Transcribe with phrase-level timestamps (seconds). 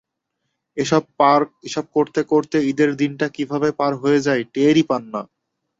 [0.77, 5.21] এসব করতে করতে ঈদের দিনটা কীভাবে পার হয়ে যায়, টেরই পান না।